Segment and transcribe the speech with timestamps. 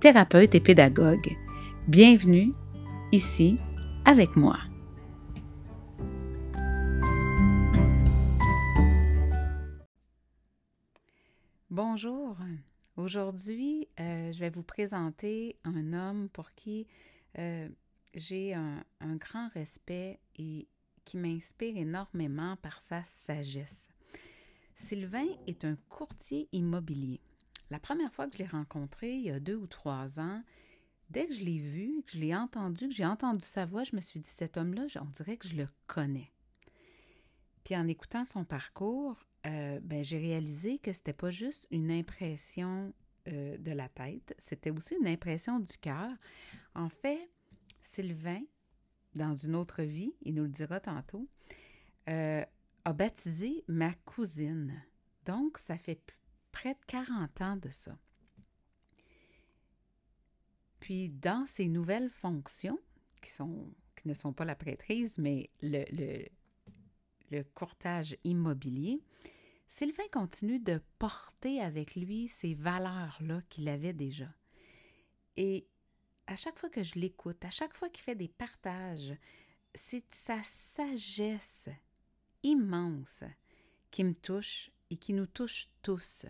[0.00, 1.36] thérapeute et pédagogue.
[1.86, 2.52] Bienvenue
[3.12, 3.58] ici
[4.06, 4.58] avec moi.
[11.68, 12.38] Bonjour.
[12.96, 16.86] Aujourd'hui, euh, je vais vous présenter un homme pour qui
[17.38, 17.68] euh,
[18.14, 20.66] j'ai un, un, grand respect et
[21.04, 23.90] qui m'inspire énormément par sa sagesse.
[24.74, 27.20] Sylvain est un courtier immobilier.
[27.70, 30.42] La première fois que je l'ai rencontré, il y a deux ou trois ans,
[31.08, 33.94] dès que je l'ai vu, que je l'ai entendu, que j'ai entendu sa voix, je
[33.94, 36.32] me suis dit, cet homme-là, on dirait que je le connais.
[37.64, 42.92] Puis en écoutant son parcours, euh, ben, j'ai réalisé que c'était pas juste une impression
[43.28, 46.10] euh, de la tête, c'était aussi une impression du cœur.
[46.74, 47.30] En fait,
[47.80, 48.42] Sylvain,
[49.14, 51.28] dans une autre vie, il nous le dira tantôt,
[52.08, 52.44] euh,
[52.84, 54.82] a baptisé ma cousine.
[55.26, 56.16] Donc, ça fait
[56.52, 57.96] près de 40 ans de ça.
[60.80, 62.78] Puis, dans ces nouvelles fonctions,
[63.20, 66.24] qui, sont, qui ne sont pas la prêtrise, mais le, le,
[67.30, 69.00] le courtage immobilier,
[69.68, 74.28] Sylvain continue de porter avec lui ces valeurs-là qu'il avait déjà.
[75.36, 75.68] Et
[76.26, 79.14] à chaque fois que je l'écoute, à chaque fois qu'il fait des partages,
[79.74, 81.68] c'est sa sagesse
[82.42, 83.22] immense
[83.90, 86.26] qui me touche et qui nous touche tous.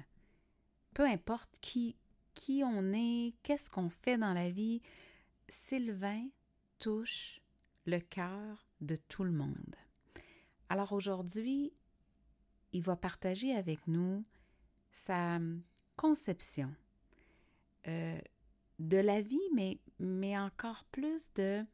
[0.95, 1.97] Peu importe qui,
[2.35, 4.83] qui on est, qu'est-ce qu'on fait dans la vie,
[5.49, 6.29] Sylvain
[6.79, 7.41] touche
[7.87, 9.77] le cœur de tout le monde.
[10.69, 11.73] Alors aujourd'hui,
[12.73, 14.25] il va partager avec nous
[14.93, 15.39] sa
[15.97, 16.75] conception
[17.89, 18.19] euh,
[18.79, 21.65] de la vie, mais, mais encore plus de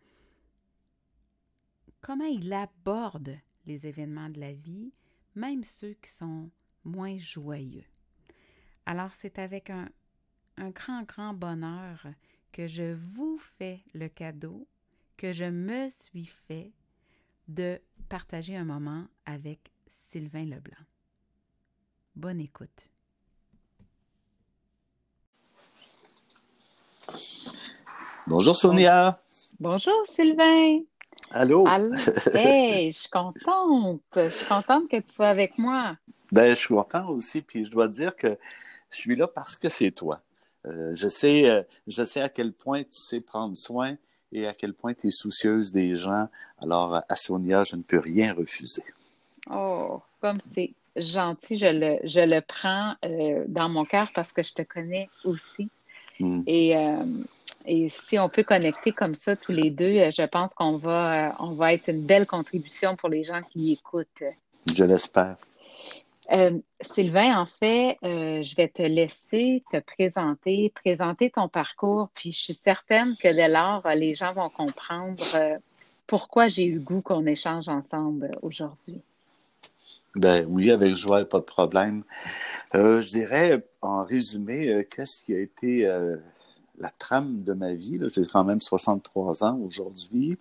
[2.01, 4.93] comment il aborde les événements de la vie,
[5.35, 6.51] même ceux qui sont
[6.87, 7.85] moins joyeux.
[8.87, 9.89] Alors c'est avec un,
[10.57, 12.07] un grand, grand bonheur
[12.53, 14.67] que je vous fais le cadeau
[15.17, 16.73] que je me suis fait
[17.49, 20.85] de partager un moment avec Sylvain Leblanc.
[22.15, 22.91] Bonne écoute.
[28.27, 29.21] Bonjour Sonia.
[29.61, 30.81] Bonjour Sylvain.
[31.31, 31.67] Allô?
[32.35, 34.03] Hey, je suis contente.
[34.15, 35.97] Je suis contente que tu sois avec moi.
[36.33, 38.37] Ben, je suis content aussi, puis je dois dire que
[38.91, 40.21] je suis là parce que c'est toi.
[40.67, 43.97] Euh, je, sais, euh, je sais à quel point tu sais prendre soin
[44.33, 46.29] et à quel point tu es soucieuse des gens.
[46.61, 48.83] Alors, à Sonia, je ne peux rien refuser.
[49.51, 54.43] Oh, comme c'est gentil, je le, je le prends euh, dans mon cœur parce que
[54.43, 55.69] je te connais aussi.
[56.19, 56.43] Mm.
[56.47, 56.75] Et,
[57.67, 61.53] et, si on peut connecter comme ça tous les deux, je pense qu'on va, on
[61.53, 64.25] va être une belle contribution pour les gens qui écoutent.
[64.75, 65.37] Je l'espère.
[66.81, 72.55] Sylvain, en fait, je vais te laisser te présenter, présenter ton parcours, puis je suis
[72.55, 75.23] certaine que dès lors, les gens vont comprendre
[76.07, 79.01] pourquoi j'ai eu goût qu'on échange ensemble aujourd'hui.
[80.17, 82.03] Ben oui, avec joie, pas de problème.
[82.75, 86.17] Euh, je dirais, en résumé, euh, qu'est-ce qui a été euh,
[86.79, 88.01] la trame de ma vie?
[88.09, 90.39] J'ai quand même 63 ans aujourd'hui.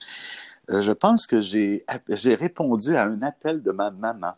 [0.69, 1.83] je pense que j'ai
[2.35, 4.35] répondu à un appel de ma maman.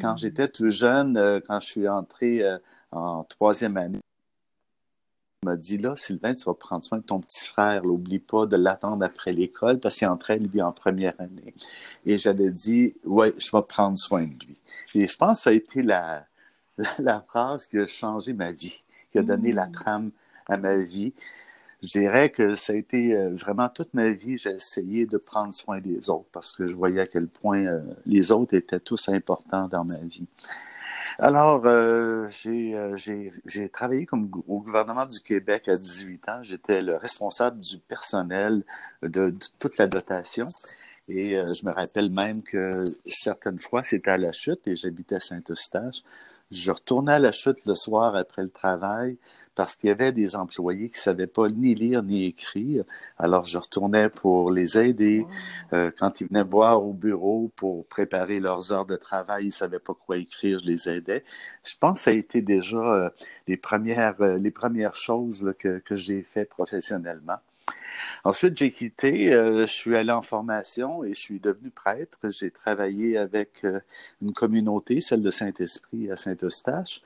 [0.00, 0.18] Quand mmh.
[0.18, 2.42] j'étais tout jeune, quand je suis entré
[2.90, 4.00] en troisième année,
[5.44, 7.84] m'a dit là, Sylvain, tu vas prendre soin de ton petit frère.
[7.84, 11.54] N'oublie pas de l'attendre après l'école parce qu'il entrait, lui, en première année.
[12.06, 14.60] Et j'avais dit, ouais, je vais prendre soin de lui.
[14.94, 16.26] Et je pense que ça a été la,
[16.98, 19.72] la, phrase qui a changé ma vie, qui a donné la mmh.
[19.72, 20.10] trame
[20.46, 21.12] à ma vie.
[21.82, 25.52] Je dirais que ça a été euh, vraiment toute ma vie, j'ai essayé de prendre
[25.52, 29.08] soin des autres parce que je voyais à quel point euh, les autres étaient tous
[29.08, 30.28] importants dans ma vie.
[31.18, 36.42] Alors, euh, euh j'ai travaillé comme au gouvernement du Québec à 18 ans.
[36.42, 38.62] J'étais le responsable du personnel
[39.02, 40.48] de, toute la dotation.
[41.08, 42.70] Et euh, je me rappelle même que
[43.06, 46.02] certaines fois, c'était à la chute et j'habitais Saint-Eustache.
[46.52, 49.16] Je retournais à la chute le soir après le travail
[49.54, 52.84] parce qu'il y avait des employés qui ne savaient pas ni lire ni écrire.
[53.16, 55.26] Alors, je retournais pour les aider.
[55.72, 59.46] Euh, quand ils venaient me voir au bureau pour préparer leurs heures de travail, ils
[59.46, 61.24] ne savaient pas quoi écrire, je les aidais.
[61.64, 63.08] Je pense que ça a été déjà euh,
[63.48, 67.38] les, premières, euh, les premières choses que, que j'ai fait professionnellement.
[68.24, 72.18] Ensuite, j'ai quitté, euh, je suis allé en formation et je suis devenu prêtre.
[72.30, 73.80] J'ai travaillé avec euh,
[74.20, 77.02] une communauté, celle de Saint-Esprit à Saint-Eustache.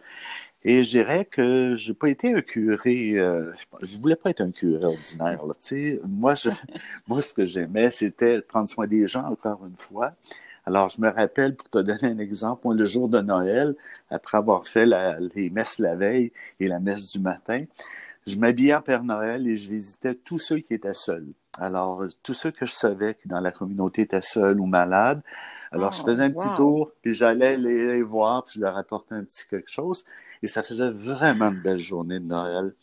[0.64, 3.52] Et je dirais que j'ai pas été un curé, euh,
[3.82, 5.40] je voulais pas être un curé ordinaire.
[6.04, 6.50] Moi, je,
[7.06, 10.14] moi, ce que j'aimais, c'était prendre soin des gens, encore une fois.
[10.66, 13.76] Alors, je me rappelle, pour te donner un exemple, le jour de Noël,
[14.10, 14.86] après avoir fait
[15.36, 17.64] les messes la veille et la messe du matin,
[18.26, 21.26] je m'habillais en Père Noël et je visitais tous ceux qui étaient seuls.
[21.58, 25.22] Alors, tous ceux que je savais qui dans la communauté étaient seuls ou malades.
[25.72, 29.14] Alors, je oh, faisais un petit tour, puis j'allais les, voir, puis je leur apportais
[29.14, 30.04] un petit quelque chose.
[30.42, 32.74] Et ça faisait vraiment une belle journée de Noël.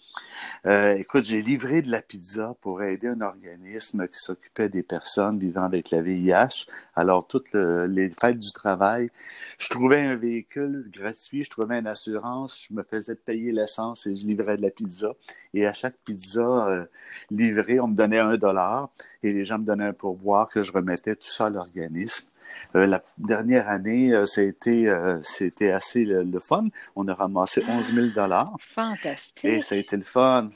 [0.66, 5.40] Euh, écoute, j'ai livré de la pizza pour aider un organisme qui s'occupait des personnes
[5.40, 6.68] vivant avec la VIH.
[6.96, 9.10] Alors, toutes les fêtes du travail,
[9.58, 14.16] je trouvais un véhicule gratuit, je trouvais une assurance, je me faisais payer l'essence et
[14.16, 15.14] je livrais de la pizza.
[15.54, 16.86] Et à chaque pizza euh,
[17.32, 18.90] livrée, on me donnait un dollar
[19.22, 22.28] et les gens me donnaient un pourboire que je remettais tout ça à l'organisme.
[22.76, 26.66] Euh, la dernière année, euh, c'était euh, c'était assez le, fun.
[26.96, 28.56] On a ramassé 11 000 dollars.
[28.74, 29.46] Fantastique.
[29.46, 30.50] Et ça a été le fun.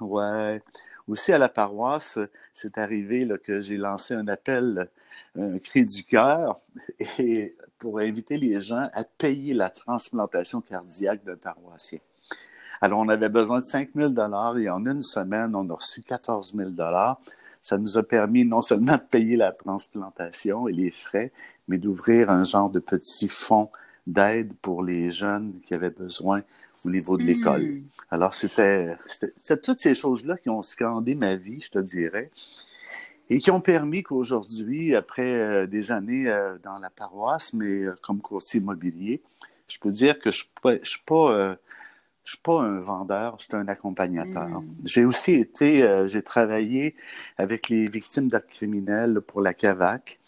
[0.00, 0.62] Ouais.
[1.08, 2.18] Aussi à la paroisse,
[2.52, 4.88] c'est arrivé là, que j'ai lancé un appel,
[5.36, 6.60] un cri du cœur,
[7.18, 11.98] et pour inviter les gens à payer la transplantation cardiaque d'un paroissien.
[12.82, 16.00] Alors, on avait besoin de 5 000 dollars et en une semaine, on a reçu
[16.00, 17.20] 14 000 dollars
[17.62, 21.32] ça nous a permis non seulement de payer la transplantation et les frais,
[21.68, 23.70] mais d'ouvrir un genre de petit fonds
[24.06, 26.42] d'aide pour les jeunes qui avaient besoin
[26.84, 27.62] au niveau de l'école.
[27.62, 27.82] Hmm.
[28.10, 28.96] Alors, c'était
[29.62, 32.30] toutes ces choses-là qui ont scandé ma vie, je te dirais,
[33.28, 37.94] et qui ont permis qu'aujourd'hui, après euh, des années euh, dans la paroisse, mais euh,
[38.02, 39.22] comme courtier immobilier,
[39.68, 41.54] je peux dire que je ne suis pas
[42.24, 44.48] je suis pas un vendeur, je suis un accompagnateur.
[44.48, 44.74] Hmm.
[44.84, 46.94] J'ai aussi été, euh, j'ai travaillé
[47.38, 50.18] avec les victimes d'actes criminels pour la CAVAC.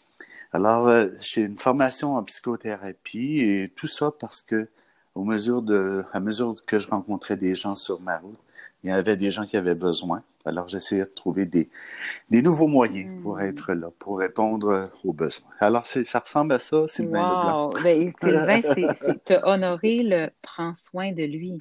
[0.53, 4.69] Alors, euh, j'ai une formation en psychothérapie et tout ça parce que,
[5.15, 8.39] au mesure de, à mesure que je rencontrais des gens sur ma route,
[8.83, 10.23] il y avait des gens qui avaient besoin.
[10.44, 11.69] Alors, j'essayais de trouver des,
[12.31, 13.43] des nouveaux moyens pour hmm.
[13.43, 15.49] être là, pour répondre aux besoins.
[15.61, 17.75] Alors, ça ressemble à ça, Sylvain wow.
[17.77, 17.83] Leblanc.
[17.83, 21.61] Ben, Sylvain, c'est te honorer le prend soin de lui.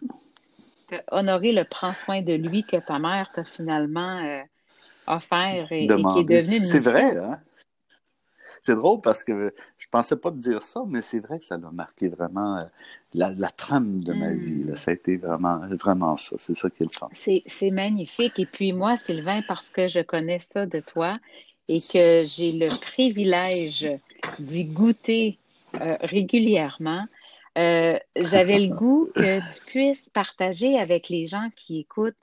[0.87, 4.41] Te honorer le prend soin de lui que ta mère t'a finalement euh,
[5.07, 7.39] offert et, et, qui est devenu C'est vrai, hein?
[8.61, 11.55] C'est drôle parce que je pensais pas te dire ça, mais c'est vrai que ça
[11.55, 12.63] a marqué vraiment euh,
[13.15, 14.65] la, trame de ma vie.
[14.65, 14.75] Hmm.
[14.75, 16.35] Ça a été vraiment, vraiment ça.
[16.37, 17.09] C'est ça qui est le fun.
[17.15, 18.37] C'est magnifique.
[18.37, 21.17] Et puis moi, Sylvain, parce que je connais ça de toi
[21.67, 23.87] et que j'ai le privilège
[24.37, 25.39] d'y goûter
[25.81, 27.05] euh, régulièrement,
[27.57, 32.15] euh, j'avais le goût que tu puisses partager avec les gens qui écoutent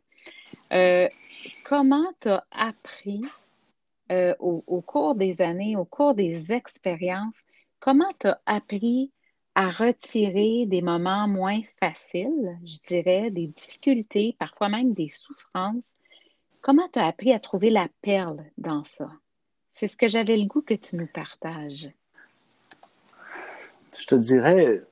[1.64, 3.22] comment tu as appris
[4.10, 7.42] euh, au, cours des années, au cours des expériences,
[7.78, 9.12] comment tu as appris
[9.54, 15.94] à retirer des moments moins faciles, je dirais, des difficultés, parfois même des souffrances?
[16.60, 19.10] Comment tu as appris à trouver la perle dans ça?
[19.72, 21.90] C'est ce que j'avais le goût que tu nous partages.
[23.98, 24.82] Je te dirais,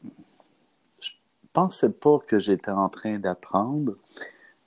[1.01, 1.13] je
[1.53, 3.97] pensais pas que j'étais en train d'apprendre,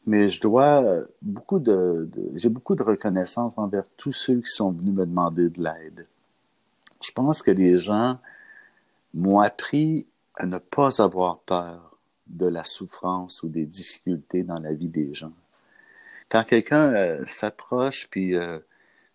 [0.09, 0.83] mais je dois
[1.21, 5.63] beaucoup de, j'ai beaucoup de reconnaissance envers tous ceux qui sont venus me demander de
[5.63, 6.07] l'aide.
[6.99, 8.17] Je pense que les gens
[9.13, 11.95] m'ont appris à ne pas avoir peur
[12.25, 15.33] de la souffrance ou des difficultés dans la vie des gens.
[16.27, 18.57] Quand quelqu'un euh, s'approche puis euh,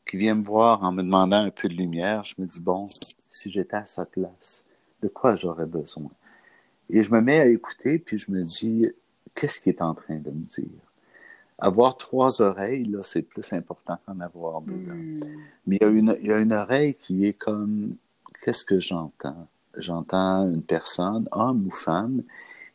[0.08, 2.88] qui vient me voir en me demandant un peu de lumière, je me dis bon,
[3.30, 4.64] si j'étais à sa place,
[5.02, 6.10] de quoi j'aurais besoin?
[6.88, 8.86] Et je me mets à écouter puis je me dis
[9.34, 10.83] qu'est-ce qu'il est en train de me dire?
[11.58, 14.74] Avoir trois oreilles, là, c'est plus important qu'en avoir deux.
[14.74, 15.20] Hmm.
[15.66, 17.96] Mais il y, a une, il y a une oreille qui est comme,
[18.42, 19.46] qu'est-ce que j'entends?
[19.76, 22.22] J'entends une personne, homme ou femme,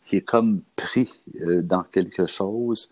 [0.05, 1.09] qui est comme pris
[1.41, 2.89] euh, dans quelque chose,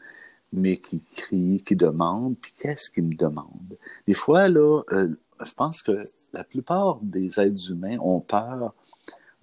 [0.53, 3.77] mais qui crie, qui demande, puis qu'est-ce qu'il me demande?
[4.05, 5.09] Des fois, là, euh,
[5.45, 6.03] je pense que
[6.33, 8.73] la plupart des êtres humains ont peur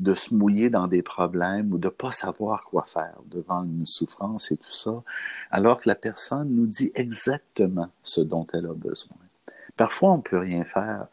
[0.00, 4.50] de se mouiller dans des problèmes ou de pas savoir quoi faire devant une souffrance
[4.50, 5.02] et tout ça,
[5.50, 9.16] alors que la personne nous dit exactement ce dont elle a besoin.
[9.76, 11.06] Parfois, on peut rien faire,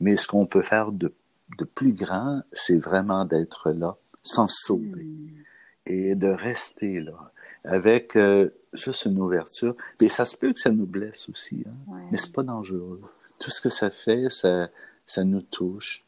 [0.00, 1.12] mais ce qu'on peut faire de,
[1.58, 5.42] de plus grand, c'est vraiment d'être là, sans sauver, hmm.
[5.86, 7.32] et de rester là,
[7.64, 9.76] avec euh, juste une ouverture.
[10.00, 11.96] Mais ça se peut que ça nous blesse aussi, hein?
[12.10, 13.00] mais c'est pas dangereux.
[13.38, 14.68] Tout ce que ça fait, ça,
[15.06, 16.04] ça nous touche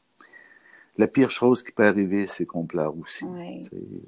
[0.97, 3.25] la pire chose qui peut arriver, c'est qu'on pleure aussi.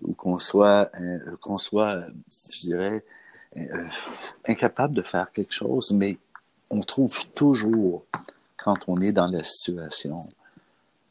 [0.02, 2.06] Ou qu'on soit, euh, qu'on soit,
[2.50, 3.04] je dirais,
[3.56, 3.84] euh,
[4.46, 6.18] incapable de faire quelque chose, mais
[6.70, 8.04] on trouve toujours,
[8.56, 10.26] quand on est dans la situation,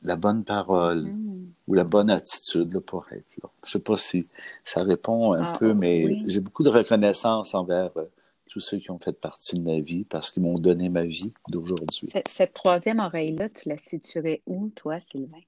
[0.03, 1.47] la bonne parole mm.
[1.67, 3.49] ou la bonne attitude pour être là.
[3.63, 4.27] Je ne sais pas si
[4.63, 8.05] ça répond un ah, peu, mais j'ai beaucoup de reconnaissance envers euh,
[8.49, 11.33] tous ceux qui ont fait partie de ma vie parce qu'ils m'ont donné ma vie
[11.49, 12.09] d'aujourd'hui.
[12.27, 15.41] Cette, troisième oreille-là, tu la situerais où, toi, Sylvain?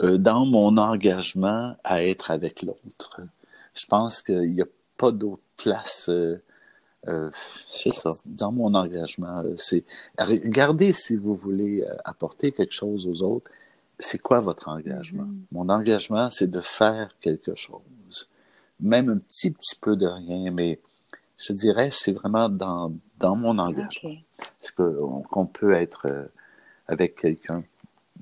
[0.00, 3.22] Euh, dans mon engagement à être avec l'autre.
[3.74, 4.66] Je pense qu'il n'y a
[4.98, 6.10] pas d'autre place.
[6.10, 6.42] Euh,
[7.08, 7.30] euh,
[7.66, 9.42] c'est ça, dans mon engagement.
[9.56, 9.84] C'est
[10.18, 13.50] regardez si vous voulez apporter quelque chose aux autres.
[13.98, 15.22] C'est quoi votre engagement?
[15.22, 15.52] Mm-hmm.
[15.52, 18.28] Mon engagement, c'est de faire quelque chose.
[18.80, 20.78] Même un petit, petit peu de rien, mais
[21.38, 24.10] je dirais, c'est vraiment dans, dans mon engagement.
[24.62, 26.28] Est-ce qu'on peut être
[26.86, 27.64] avec quelqu'un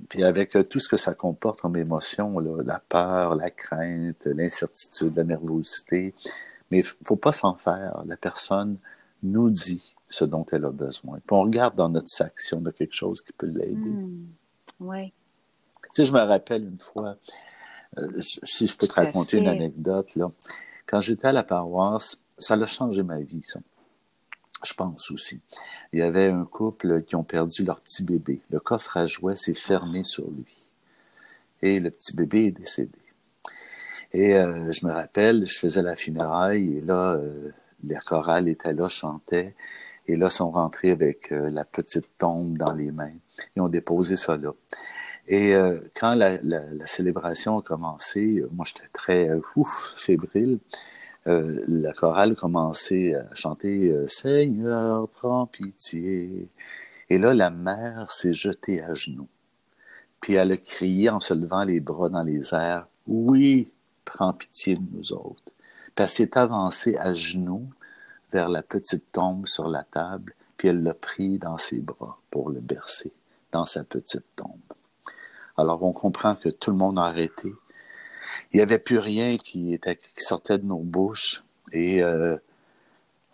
[0.08, 5.16] puis avec euh, tout ce que ça comporte comme émotion, la peur, la crainte, l'incertitude,
[5.16, 6.14] la nervosité.
[6.70, 8.02] Mais il ne faut pas s'en faire.
[8.06, 8.76] La personne
[9.23, 11.18] nous dit ce dont elle a besoin.
[11.18, 13.75] Puis on regarde dans notre sac si on a quelque chose qui peut l'aider.
[13.75, 14.26] Hmm.
[14.80, 15.12] Oui.
[15.94, 17.16] Tu sais, je me rappelle une fois,
[17.99, 20.30] euh, si je peux te raconter une anecdote, là.
[20.87, 23.61] Quand j'étais à la paroisse, ça a changé ma vie, ça
[24.64, 25.40] je pense aussi.
[25.92, 28.40] Il y avait un couple qui ont perdu leur petit bébé.
[28.50, 30.54] Le coffre à jouets s'est fermé sur lui.
[31.62, 32.99] Et le petit bébé est décédé.
[34.12, 37.50] Et euh, je me rappelle, je faisais la funéraille et là, euh,
[37.83, 39.54] les chorales étaient là, chantaient.
[40.06, 43.14] Et là, sont rentrés avec euh, la petite tombe dans les mains.
[43.56, 44.52] Ils ont déposé ça là.
[45.26, 45.54] Et
[45.99, 46.38] quand la,
[46.85, 49.30] célébration a commencé, moi j'étais très
[49.97, 50.59] fébrile.
[51.26, 56.49] Euh, la chorale commençait à chanter euh, Seigneur, prends pitié.
[57.09, 59.28] Et là, la mère s'est jetée à genoux.
[60.21, 63.71] Puis elle a crié en se levant les bras dans les airs Oui,
[64.04, 65.52] prends pitié de nous autres.
[65.95, 67.69] Puis elle s'est avancée à genoux
[68.33, 72.50] vers la petite tombe sur la table, puis elle l'a pris dans ses bras pour
[72.50, 73.12] le bercer
[73.52, 74.59] dans sa petite tombe.
[75.57, 77.52] Alors on comprend que tout le monde a arrêté,
[78.53, 82.37] il n'y avait plus rien qui, était, qui sortait de nos bouches et euh,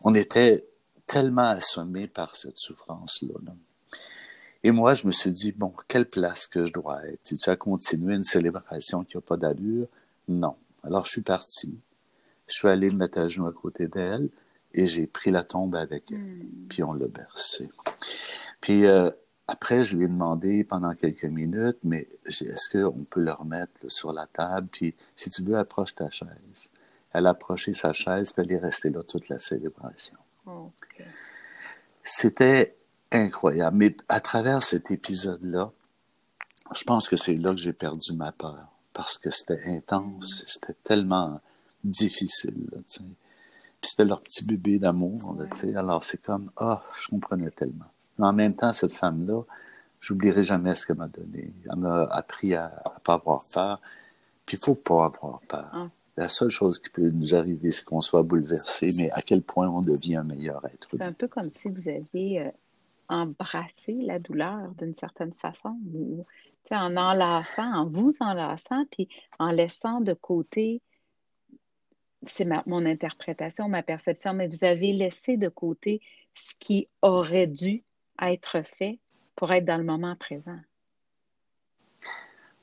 [0.03, 0.65] on était
[1.07, 3.53] tellement assommés par cette souffrance-là.
[4.63, 7.19] Et moi, je me suis dit, bon, quelle place que je dois être?
[7.23, 9.87] Si tu as continué une célébration qui n'a pas d'allure?
[10.29, 10.55] Non.
[10.85, 11.79] Alors, je suis parti.
[12.47, 14.29] Je suis allé me mettre à genoux à côté d'elle
[14.75, 16.19] et j'ai pris la tombe avec elle.
[16.19, 16.67] Hmm.
[16.69, 17.69] Puis on l'a bercé.
[18.61, 19.11] Puis euh,
[19.51, 24.13] après, je lui ai demandé pendant quelques minutes, mais est-ce qu'on peut le remettre sur
[24.13, 24.69] la table?
[24.71, 26.71] Puis, si tu veux, approche ta chaise.
[27.13, 30.17] Elle a approché sa chaise, puis elle est restée là toute la célébration.
[32.05, 32.77] C'était
[33.11, 33.77] incroyable.
[33.77, 35.73] Mais à travers cet épisode-là,
[36.73, 38.69] je pense que c'est là que j'ai perdu ma peur.
[38.93, 40.47] Parce que c'était intense, mm.
[40.47, 41.41] c'était tellement
[41.83, 42.69] difficile.
[42.87, 43.11] puis
[43.83, 45.37] c'était leur petit bébé d'amour.
[45.75, 47.90] Alors c'est comme, ah, je comprenais tellement.
[48.21, 49.43] Mais en même temps, cette femme-là,
[50.01, 51.53] j'oublierai jamais ce qu'elle m'a donné.
[51.71, 53.81] Elle m'a appris à ne pas avoir peur.
[54.45, 55.71] Puis il faut pas avoir peur.
[55.73, 55.89] Ah.
[56.17, 59.69] La seule chose qui peut nous arriver, c'est qu'on soit bouleversé, mais à quel point
[59.69, 60.89] on devient un meilleur être.
[60.91, 62.51] C'est un peu comme si vous aviez euh,
[63.09, 66.27] embrassé la douleur d'une certaine façon, ou,
[66.71, 69.09] en enlaçant, en vous enlaçant, puis
[69.39, 70.83] en laissant de côté,
[72.27, 76.03] c'est mon interprétation, ma perception, mais vous avez laissé de côté
[76.35, 77.83] ce qui aurait dû
[78.21, 78.99] être fait
[79.37, 80.59] pour être dans le moment présent?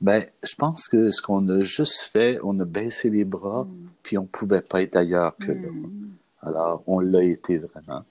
[0.00, 3.88] Ben, je pense que ce qu'on a juste fait, on a baissé les bras, mm.
[4.02, 5.68] puis on ne pouvait pas être ailleurs que là.
[5.68, 6.10] Mm.
[6.42, 8.04] Alors, on l'a été vraiment.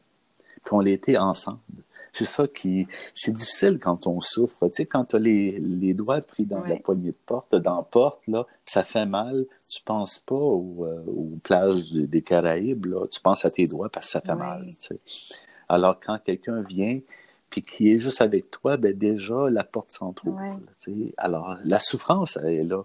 [0.63, 1.59] Puis on l'a été ensemble.
[2.11, 2.87] C'est ça qui.
[3.13, 4.67] C'est difficile quand on souffre.
[4.67, 7.77] Tu sais, quand tu as les, les, doigts pris dans la poignée de porte, dans
[7.77, 12.85] la porte, là, ça fait mal, tu penses pas aux, euh, aux plages des Caraïbes,
[12.87, 14.65] là, tu penses à tes doigts parce que ça fait mal.
[14.79, 14.99] Tu sais.
[15.69, 16.99] Alors, quand quelqu'un vient,
[17.49, 20.41] puis qui est juste avec toi, ben déjà, la porte s'entrouvre.
[21.17, 22.83] Alors, la souffrance, elle est là.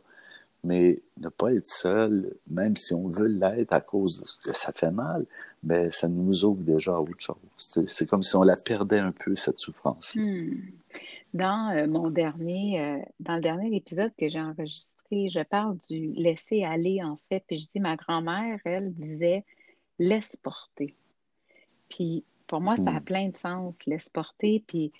[0.64, 4.56] Mais ne pas être seul, même si on veut l'être à cause de ce que
[4.56, 5.26] ça fait mal,
[5.64, 7.86] ben, ça nous ouvre déjà à autre chose.
[7.88, 10.14] C'est comme si on la perdait un peu, cette souffrance.
[10.14, 10.54] Hmm.
[11.34, 16.12] Dans euh, mon dernier, euh, dans le dernier épisode que j'ai enregistré, je parle du
[16.12, 17.42] laisser aller, en fait.
[17.46, 19.44] Puis je dis, ma grand-mère, elle disait,
[19.98, 20.94] laisse porter.
[21.88, 24.62] Puis pour moi, ça a plein de sens, laisse porter.
[24.66, 24.92] Puis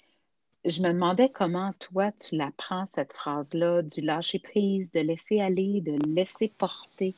[0.65, 5.39] je me demandais comment toi, tu la prends, cette phrase-là, du lâcher prise, de laisser
[5.39, 7.15] aller, de laisser porter.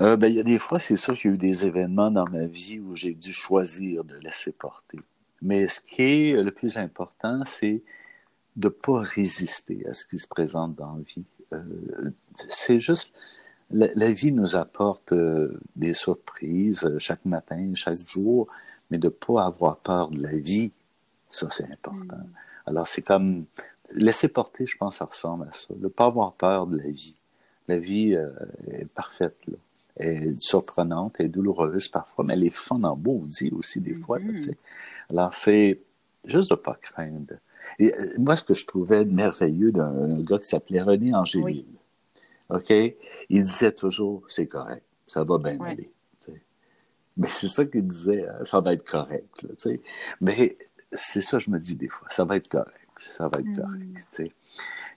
[0.00, 2.12] Euh, ben, il y a des fois, c'est ça qu'il y a eu des événements
[2.12, 5.00] dans ma vie où j'ai dû choisir de laisser porter.
[5.40, 7.82] Mais ce qui est le plus important, c'est
[8.54, 11.24] de ne pas résister à ce qui se présente dans la vie.
[11.52, 12.12] Euh,
[12.48, 13.12] c'est juste
[13.72, 18.48] la, vie nous apporte euh, des surprises euh, chaque matin, chaque jour,
[18.90, 20.72] mais de ne pas avoir peur de la vie,
[21.30, 22.16] ça c'est important.
[22.16, 22.32] Mm.
[22.66, 23.44] Alors c'est comme
[23.94, 25.74] laisser porter, je pense, ça ressemble à ça.
[25.74, 27.16] De ne pas avoir peur de la vie.
[27.68, 28.30] La vie euh,
[28.70, 29.56] est parfaite, là.
[29.96, 32.98] Elle est surprenante, elle est douloureuse parfois, mais elle est fun en
[33.52, 34.18] aussi des fois.
[34.18, 34.54] Mm-hmm.
[35.10, 35.80] Alors c'est
[36.24, 37.34] juste de ne pas craindre.
[37.78, 41.66] Et moi, ce que je trouvais merveilleux d'un gars qui s'appelait René Angélil,
[42.48, 42.70] OK?
[42.70, 45.90] Il disait toujours, c'est correct, ça va bien aller.
[47.16, 49.42] Mais c'est ça qu'il disait, hein, ça va être correct.
[49.42, 49.72] Là,
[50.20, 50.56] Mais
[50.92, 53.46] c'est ça que je me dis des fois, ça va être correct, ça va être
[53.46, 53.56] hmm.
[53.56, 54.34] correct.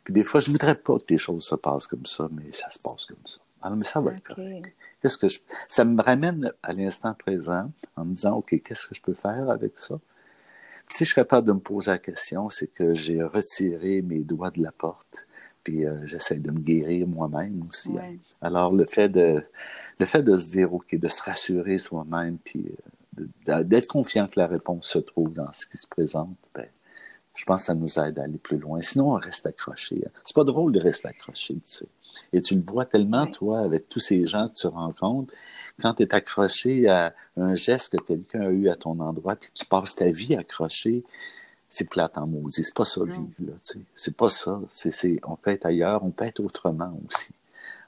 [0.03, 2.51] Puis des fois, je ne voudrais pas que les choses se passent comme ça, mais
[2.51, 3.39] ça se passe comme ça.
[3.61, 4.75] Alors, mais ça va être correct.
[5.01, 5.39] Qu'est-ce que je...
[5.67, 9.49] Ça me ramène à l'instant présent en me disant, OK, qu'est-ce que je peux faire
[9.49, 9.99] avec ça?
[10.85, 14.19] Puis si je suis capable de me poser la question, c'est que j'ai retiré mes
[14.19, 15.25] doigts de la porte
[15.65, 17.91] puis euh, j'essaie de me guérir moi-même aussi.
[17.98, 18.15] Hein.
[18.39, 19.43] Alors, le fait de
[20.00, 22.72] le fait de se dire, OK, de se rassurer soi-même, puis
[23.48, 26.67] euh, d'être confiant que la réponse se trouve dans ce qui se présente, ben,
[27.34, 28.81] je pense que ça nous aide à aller plus loin.
[28.81, 30.03] Sinon, on reste accroché.
[30.05, 30.10] Hein.
[30.25, 31.88] C'est pas drôle de rester accroché, tu sais.
[32.31, 35.34] Et tu le vois tellement, toi, avec tous ces gens que tu rencontres,
[35.81, 39.50] quand tu es accroché à un geste que quelqu'un a eu à ton endroit, puis
[39.53, 41.03] tu passes ta vie accroché,
[41.75, 42.63] c'est plate en maudit.
[42.63, 43.53] C'est pas ça, vivre, là.
[43.96, 44.62] C'est pas ça.
[44.70, 47.34] C'est, on peut être ailleurs, on peut être autrement aussi.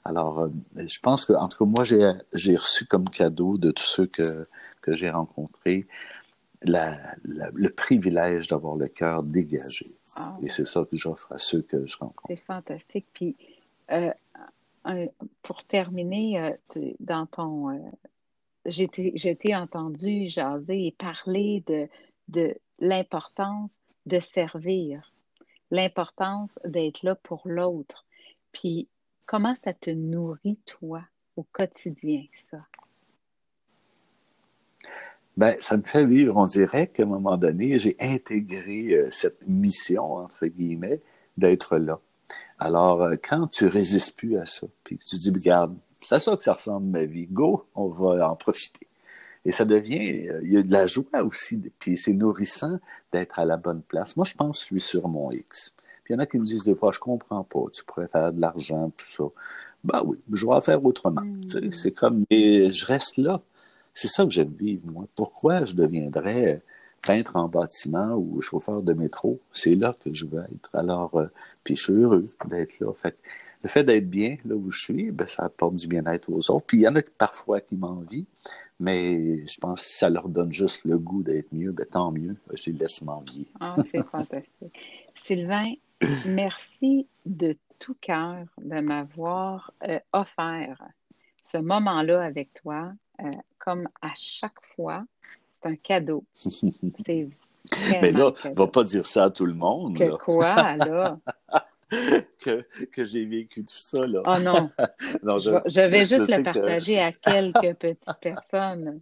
[0.04, 3.70] Alors, euh, je pense que, en tout cas, moi, j'ai, j'ai reçu comme cadeau de
[3.70, 4.46] tous ceux que,
[4.82, 5.86] que j'ai rencontrés
[6.60, 9.90] la, le privilège d'avoir le cœur dégagé.
[10.16, 12.24] Ah, Et c'est ça que j'offre à ceux que je rencontre.
[12.28, 13.06] C'est fantastique.
[13.14, 13.36] Puis,
[13.90, 14.12] euh,
[15.42, 17.90] pour terminer, euh, dans ton.
[18.66, 18.90] j'ai
[19.24, 21.88] été entendu jaser et parler de,
[22.28, 23.70] de l'importance
[24.08, 25.12] de servir,
[25.70, 28.06] l'importance d'être là pour l'autre.
[28.52, 28.88] Puis
[29.26, 31.02] comment ça te nourrit, toi,
[31.36, 32.58] au quotidien, ça?
[35.36, 39.46] Ben, ça me fait vivre, on dirait qu'à un moment donné, j'ai intégré euh, cette
[39.46, 41.00] mission, entre guillemets,
[41.36, 42.00] d'être là.
[42.58, 46.42] Alors, euh, quand tu résistes plus à ça, puis tu dis, regarde, c'est ça que
[46.42, 48.87] ça ressemble ma vie, go, on va en profiter.
[49.44, 52.78] Et ça devient, euh, il y a de la joie aussi, puis c'est nourrissant
[53.12, 54.16] d'être à la bonne place.
[54.16, 55.74] Moi, je pense que je suis sur mon X.
[56.04, 58.08] Puis il y en a qui me disent des fois, je comprends pas, tu pourrais
[58.08, 59.24] faire de l'argent, tout ça.
[59.84, 61.22] Ben oui, je vais en faire autrement.
[61.22, 61.70] Mm.
[61.70, 63.40] c'est comme, mais je reste là.
[63.94, 65.06] C'est ça que j'aime vivre, moi.
[65.14, 66.62] Pourquoi je deviendrais
[67.02, 69.40] peintre en bâtiment ou chauffeur de métro?
[69.52, 70.70] C'est là que je veux être.
[70.72, 71.26] Alors, euh,
[71.64, 72.92] puis je suis heureux d'être là.
[72.94, 73.16] Fait
[73.62, 76.66] le fait d'être bien là où je suis, ben, ça apporte du bien-être aux autres.
[76.66, 78.24] Puis il y en a parfois qui m'envient,
[78.80, 82.12] mais je pense que si ça leur donne juste le goût d'être mieux, ben, tant
[82.12, 82.36] mieux.
[82.52, 83.46] Je les laisse m'envier.
[83.60, 84.74] Ah, c'est fantastique.
[85.14, 85.72] Sylvain,
[86.26, 90.82] merci de tout cœur de m'avoir euh, offert
[91.42, 92.92] ce moment-là avec toi.
[93.20, 95.04] Euh, comme à chaque fois,
[95.54, 96.24] c'est un cadeau.
[96.34, 97.28] C'est
[98.00, 99.98] Mais là, on ne va pas dire ça à tout le monde.
[99.98, 101.18] Que quoi, là?
[102.40, 104.06] que, que j'ai vécu tout ça.
[104.06, 104.22] Là.
[104.26, 104.70] Oh non.
[105.38, 109.00] je, vais juste le partager à quelques petites personnes.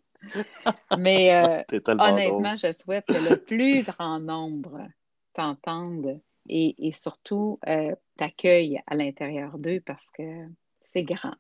[0.99, 4.81] Mais euh, honnêtement, je souhaite que le plus grand nombre
[5.35, 10.47] t'entende et, et, surtout euh, t'accueille à l'intérieur d'eux parce que
[10.81, 11.35] c'est grand.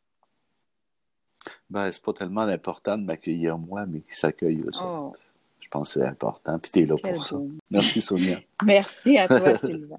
[1.71, 5.15] Ben, c'est pas tellement important de m'accueillir moi, mais qu'ils s'accueillent eux oh.
[5.61, 6.59] Je pense que c'est important.
[6.59, 7.37] Puis tu es là pour ça.
[7.71, 8.39] Merci, Sonia.
[8.65, 9.97] Merci à toi, Sylvain.